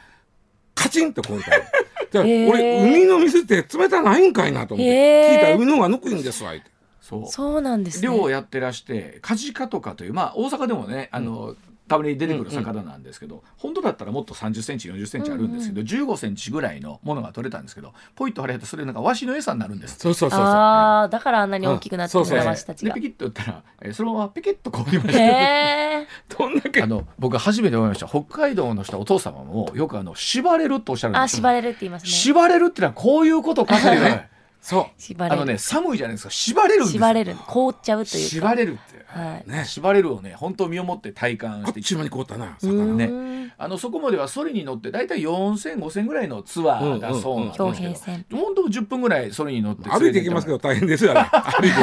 [0.74, 1.58] カチンと氷から。
[2.12, 6.64] じゃ俺海の水って冷たないんかいなと思って聞いたら海の方がぬくいんですわって。
[7.00, 7.26] そう。
[7.26, 11.56] そうなんです、ね、漁をやってらしてカジカとかというまあ大阪でもねあの、うん
[11.92, 20.48] たまに出てくる魚なんですけど、うんうん、本当だったらもっと3 0センチ4 0センチあるんですけど、うんうん、15センチぐらいのものが取れたんですけどポイッと晴れるとそれなんかワシの餌になるんですそうそうそうそう。
[20.48, 22.28] ああだからあんなに大きくなってるん。
[22.28, 22.94] だ、ワシたちが。
[22.94, 28.08] でピキッと打ったら、えー、そのままピキッと凍りました、どんだけあの僕初めて思いました。
[28.08, 32.08] 北海道の人お父様もよくあの縛れるとおっしゃるんですあ縛れるって言いますね。
[32.10, 34.22] 縛れるってのはこういうことかという
[34.62, 34.84] そう。
[35.18, 36.30] あのね寒いじゃないですか。
[36.30, 37.36] 縛れるんです縛れる。
[37.48, 38.30] 凍っちゃうというか。
[38.30, 39.50] 縛れるってはい。
[39.50, 41.80] ね、縛れるをね本当身をもって体感して。
[41.80, 43.52] あっちまに凍ったな魚ね。
[43.58, 48.38] あのそこまではそれに乗って大体40005000ぐらいのツアーだそうなんですけど、うん。
[48.38, 51.82] うん、本当10分ぐらいそれに乗って歩いていきますけど大変ですよね 歩いてい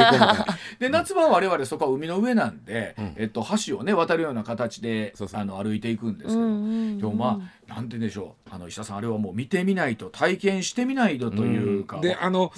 [0.78, 8.54] うで夏場は我々そこは海の上なんで、うん、えっと、橋をね渡るような形であの歩いていくんですけど、でもまあなんて言うんでしょう。
[8.54, 12.52] あの石田さんあれはもう見てみないと体験してみないとというか、であの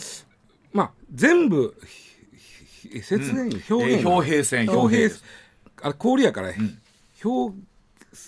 [0.72, 1.76] まあ全部
[3.02, 5.14] 説明、表現、表平線表平
[5.82, 6.78] あれ氷やから、うん、
[7.24, 7.56] 表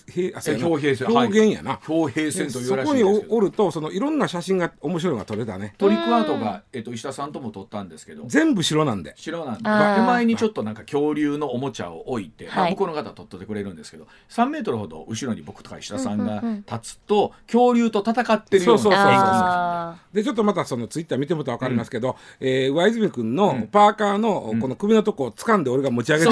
[0.07, 5.75] 平標平線表現やな、標平線というそこにおるとそのいろんな写真が面白いのが撮れたね。
[5.77, 8.23] トリックアートが、えっと、石田さんとも撮ったんですけど。
[8.27, 9.13] 全部白なんで。
[9.15, 9.63] 白なんで。
[9.63, 26.31] 手前にちょっとなんか恐竜のおもちゃを置いて、まあ、向こうの方撮ってくれるんですけど3メートルほど後ろに僕とか石田さんが立つと、恐竜と戦ってるようなそうそうそうでちょっとまたそのツイッター見てもらったら分かりますけど、うん、えー、上泉君のパーカーのこの首のとこを掴んで俺が持ち上げて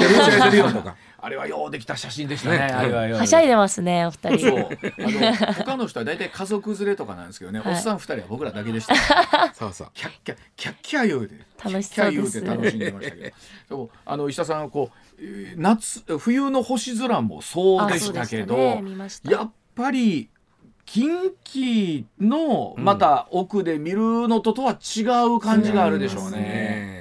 [0.50, 0.96] るよとか。
[1.24, 2.58] あれはようできた写真でしたね。
[2.58, 4.50] ねあれははしゃいでますね、お二人。
[4.50, 4.60] そう。
[4.60, 8.94] あの他の人は大体家族連れとかなんですけどね、はい、おっさん二人は僕らだけでした。
[9.54, 9.88] そうそう。
[9.94, 11.36] キャッキャキャッキャ言うて。
[11.64, 12.42] 楽しそうです。
[12.42, 13.34] キャッキャ言うて楽しんでましたけ
[13.70, 13.90] ど。
[14.04, 15.22] あの石田さんはこう
[15.56, 18.82] 夏冬の星空もそうでしたけど、ね、
[19.24, 20.28] やっぱり
[20.84, 26.93] 近畿のまた奥で見るのととは違う感じがあるでしょうね。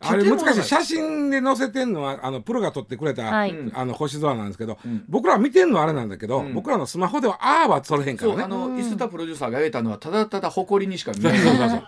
[0.00, 0.62] あれ難しい。
[0.62, 8.42] 写真で載せてんのはあのプロが撮ってくれた、はい、あの星空なんですけど、うん、僕らは見てんのはあれなんだけど、うん、僕らのスマホではああは撮れへんからね。
[8.44, 11.84] あの磯田プロデューサーが得たのはただただ誇りにしか見えない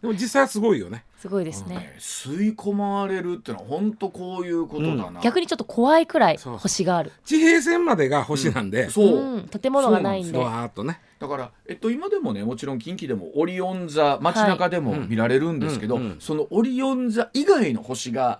[0.00, 1.04] でも実際はすごいよね。
[1.18, 7.12] すごいですね、吸い込まれるってのは本当こういうことだな、うん、逆にちょっと怖いくらい星がある。
[7.24, 10.38] 地平線までが星なんで、そう、建物がないんで。
[10.38, 11.00] わーっとね。
[11.18, 18.38] だから、えっと、今でもねもちろん近畿でもオリオン座街中でも見られるんですけど、そのオリオン座以外の星が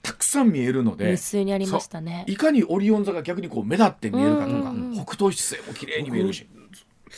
[0.00, 2.24] たくさん見えるので無数にありましたね。
[2.26, 4.72] いかにオリオン座が逆にこう目立って見えるかとか、
[5.04, 6.48] 北東七星も綺麗に見えるし。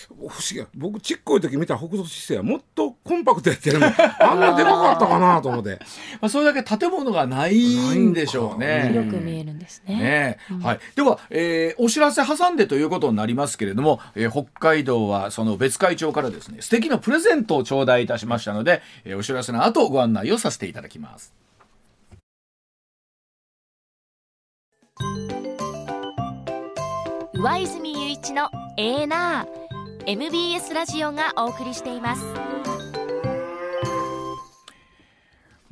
[0.08, 3.86] 不思議僕ちっこい時見た北斗七星はもっとコンパクトやってるの
[4.20, 5.78] あんなでかかったかなと思って。
[6.20, 8.88] まあそれだけ建物がないんでしょうね。
[8.92, 10.38] 広く見えるんですね、ね。
[10.50, 21.32] うん、はい、では、えー、お知らせ挟んでということになりますけれども、えー、北海道はその別会長からですね素敵なプレゼントを頂戴いたしましたので、えー、お知らせの後ご案内をさせていただきます。
[27.34, 29.61] 上泉雄一のエーナー
[30.04, 32.22] MBS ラジオがお送りしています。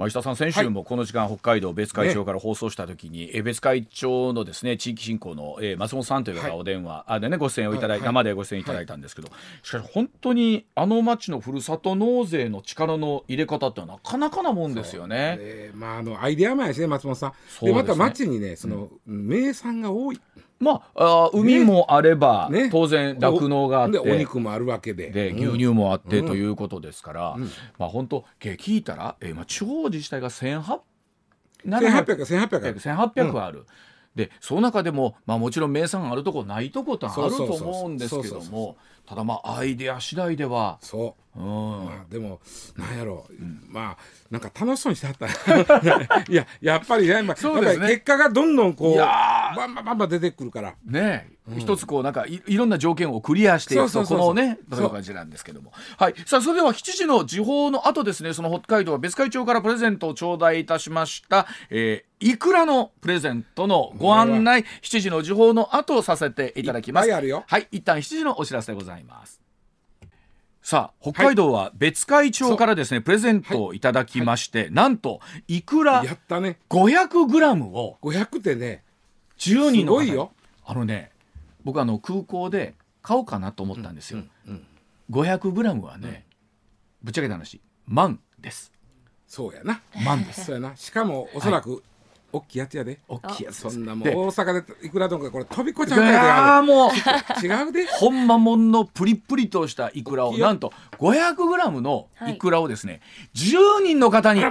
[0.06, 9.28] 石田さん先週もこの時間、北海道別会長から放送したときに、ね、え別会長のですね地域振興の、えー、松本さんという方がお電話、はい、あでねご出演をいただい、はい、生でご出演いただいたんですけど、
[9.62, 15.36] しかし本当にあの町のふるさと納税の力の入れ方ってなかなかなもんですよね。
[15.40, 17.32] えー、まああのアイデアマンですね松本さん。
[17.60, 20.20] で、ね、また町にねその、うん、名産が多い。
[20.60, 23.98] まあ、あ海もあれば、ね、当然酪農があって。
[23.98, 25.10] お肉もあるわけで。
[25.10, 30.80] で牛乳もあって、ということですから、うん、まあ本当聞いたら、えーまあ、地方自治体が1800
[31.66, 33.66] 1800 1800 1800ある。
[34.14, 38.76] でその中でも、まあ、もちろん名産あるとこないとことあると思うんですけども
[39.10, 40.78] ただまあアイデア次第では。
[40.80, 41.84] そう、うん。
[41.84, 42.38] まあ、でも
[42.76, 43.26] なんやろ。
[43.28, 45.26] う、うん、まあなんか楽しそうにしてはった。
[46.30, 47.88] いややっぱりね、まあ、そうですね。
[47.88, 50.74] 結果がどんどんこうバンバンバンバン出てくるから。
[50.84, 55.72] ねうん、一つこうなんかいいろんな条件をクリアしていくとこのねという感じなんですけども。
[55.98, 56.14] はい。
[56.24, 58.32] さあそれでは7時の時報の後ですね。
[58.32, 67.10] その北海道は別会長からプレゼントを頂戴いたしました、えー、いくらのプレゼントのご案内7時の時報の後させていただきます。
[67.10, 67.18] は
[67.58, 67.68] い。
[67.72, 68.99] 一旦7時のお知らせでございます
[70.62, 76.58] さあ北海道は別会長からですね、はい、プレゼントをいただきまして、はい、なんといくらやったね。
[76.68, 78.84] 500g を500ってね
[79.38, 80.32] 10人の方よ。
[80.64, 81.10] あのね
[81.64, 84.66] 僕あの空港で買おうかなと思ったんですよ、うんうん
[85.10, 86.26] うん、500g はね、
[87.02, 88.72] うん、ぶっちゃけた話万です。
[89.26, 89.80] そうやな。
[90.04, 90.44] 万です。
[90.46, 90.76] そうやな。
[90.76, 91.80] しかもおそらく、はい
[92.32, 93.00] 大きいやつやで。
[93.08, 93.56] 大きいやつ。
[93.56, 94.08] そんなもん。
[94.08, 96.90] 大阪でいくら丼かこれ飛び越ちゃうかあもう
[97.44, 97.86] 違うで。
[97.86, 104.42] ほんまもんのプリプリとしたいくらをなんと 500g のいくらをですね、はい、10人の方に。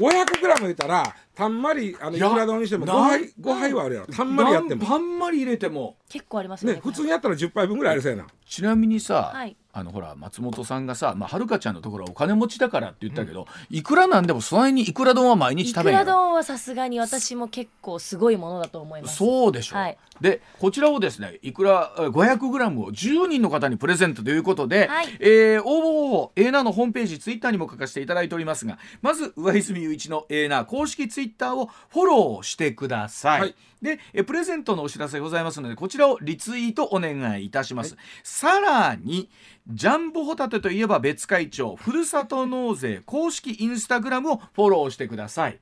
[0.00, 4.06] 500g 言ったらたんまりあのいくら丼にしても5杯 ,5 杯はあるやろ。
[4.06, 4.86] たんまりやっても。
[4.86, 5.96] たんまり入れても。
[6.08, 8.26] 結構ありますねね普通にやったら10杯分ぐらいあるせいな。
[8.46, 19.16] ちなみにさ、はい、あのほら松本さんがさ、まあ、はるかちゃんのところはお金持ちだからって言ったけど、うん、いくらなんでもそのにいくら丼は毎日食べるいくら丼はさすがに私も結構すごいものだと思います。
[19.16, 19.76] そうでしょ。
[19.76, 39.30] う、はい、でこちらをですねいくら 500g を10人の方にプレゼントということで、はい、えー、応募をエーナーのホームページツイッターにも書かせていただいておりますがまず上泉雄一のエーナー公式ツイッターをフォローしてください、はいでえプレゼントのお知らせございますのでこちらをリツイートお願いいたします、はい、さらに
[39.68, 45.58] ジャンボホタテといえば別会長ふるさと納税公式インスタグラムをフォローしてください。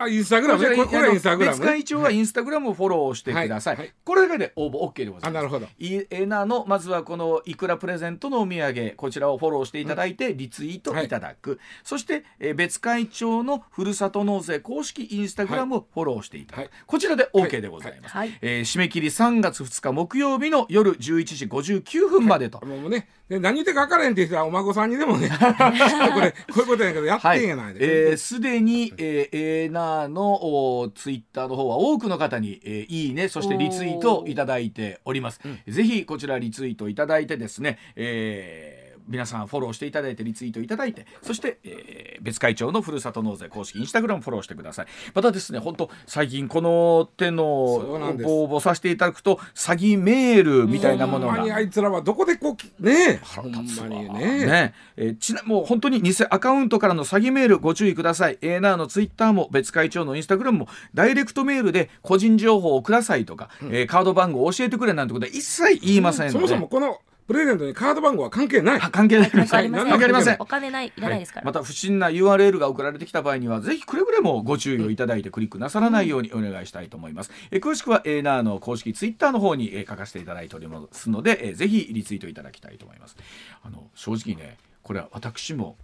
[0.00, 3.94] あインスタグラムねこれこれはインスタグラム別会長はインスタグラムをフォローしてください、はいはい。
[4.02, 5.26] これだけで応募 OK でございます。
[5.26, 5.66] あなるほど。
[5.78, 16.70] いいエナのまずはこのいくらプレゼントのお土産こちらをフォローしていただいてリツイートいただく、そして、えー別会長のふるさと納税公式インスタグラムをフォローしていただく、はい。
[16.86, 18.38] こちらで OK でございます、はい。
[18.40, 25.30] えー締め切り3月2日木曜日の夜11時59分までと、もうねで何言ってか分からへんって言ったらお孫さんにでもね。
[26.12, 38.79] これこういうことやけどやってはいんやないえーすでに、えー、エーナーのおツイッターの方は多くの方に、えーいいねそしてリツイートをいただいております、ぜひこちらリツイートいただいてですね、えー
[39.10, 44.86] 皆さんフォローしていただいてリツイートいただいてそして、えー別会長のふるさと納税公式インスタグラムフォローしてください。
[45.14, 51.42] またですね本当最近この手の応募させていただくと詐欺メールみたいなものが。
[51.42, 53.20] あいつらはどこでこうきねえ。
[53.24, 53.88] ほんま立つわ。
[53.88, 54.46] にね。
[54.46, 55.08] ねえ。
[55.08, 58.38] ーちなもう本当に偽アカウントからの詐欺メールご注意ください。
[58.42, 66.38] エーナーのツイッターも別会長のインスタグラムもダイレクトメールで個人情報をくださいとか、えーカード番号を教えてくれなんてことは一切言いませんので。
[66.38, 66.98] そもそもこの
[67.30, 68.80] プレゼントにカード番号は関係ない。
[68.80, 69.30] は関係ない。
[69.30, 69.90] 関係ありません。
[69.90, 70.36] 関係ありません。
[70.40, 83.16] お金ないいらないですから、また不審な URL が送られてきた場合にはぜひくれぐれもご注意をいただいてクリックなさらないようにお願いしたいと思います、えー詳しくはエーナーの公式ツイッターの方に、えー書かせていただいておりますので、えーぜひリツイートいただきたいと思います。
[83.62, 85.76] あの正直ねこれは私も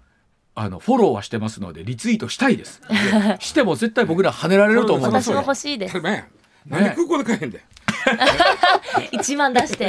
[0.57, 2.83] あのフォローはしてますのでリツイートしたいです。
[2.89, 5.37] でしても絶対僕ら跳ねられると思うんですよ。
[5.37, 5.95] 私も欲しいです。
[5.95, 6.27] 当たり前や
[6.67, 7.65] なんで空港で買えへんだよ
[9.13, 9.85] 1万出して。
[9.85, 9.89] い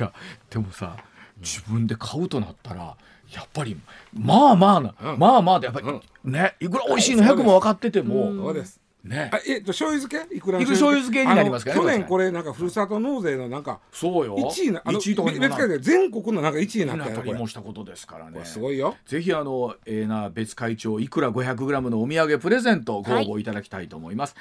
[0.00, 0.12] や
[0.50, 0.96] でもさ
[1.40, 2.96] 自分で買うとなったら
[3.32, 3.76] やっぱり
[4.12, 5.18] まあまあな、うん。
[5.18, 8.80] まあまあでやっぱり、ねいくら美味しいの100も分かってても、そうです。
[9.04, 9.30] ね。
[9.32, 10.36] あえっと醤油漬け？
[10.36, 14.36] いくら醤油漬けになりますかね去年これなんかふるさと納税のなんかそうよ。
[14.36, 17.38] 1位なあの1位とか別会で全国のなんか1位にななったよこれ。
[17.38, 18.40] もしたことですからね。
[18.44, 18.96] すごいよ。
[19.06, 24.34] ぜひあのえーな別会長いくら 500g のお土産プレゼントご応募いただきたいと思います、